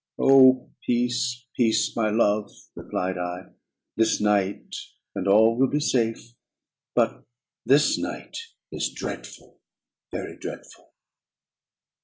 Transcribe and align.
"Oh! 0.17 0.71
peace, 0.83 1.45
peace, 1.55 1.95
my 1.95 2.09
love," 2.09 2.49
replied 2.73 3.19
I; 3.19 3.51
"this 3.97 4.19
night, 4.19 4.75
and 5.13 5.27
all 5.27 5.55
will 5.55 5.67
be 5.69 5.79
safe: 5.79 6.33
but 6.95 7.23
this 7.67 7.99
night 7.99 8.35
is 8.71 8.89
dreadful, 8.89 9.59
very 10.11 10.37
dreadful." 10.37 10.95